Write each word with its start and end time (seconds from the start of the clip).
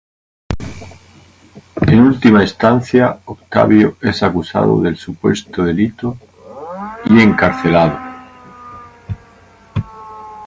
En 1.91 1.99
última 2.11 2.41
instancia, 2.47 3.19
Octavio 3.25 3.97
es 4.01 4.23
acusado 4.23 4.81
del 4.81 4.97
supuesto 4.97 5.61
delito 5.63 6.17
y 7.05 7.21
encarcelado. 7.21 7.99